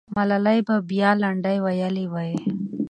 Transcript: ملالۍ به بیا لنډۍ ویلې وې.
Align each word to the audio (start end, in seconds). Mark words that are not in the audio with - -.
ملالۍ 0.15 0.59
به 0.67 0.75
بیا 0.89 1.11
لنډۍ 1.21 1.57
ویلې 1.65 2.05
وې. 2.13 2.31